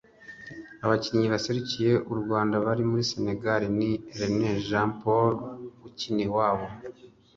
[0.83, 5.33] Abakinnyi baserukiye u Rwanda bari muri Sénégal ni René Jean Paul
[5.87, 6.65] Ukiniwabo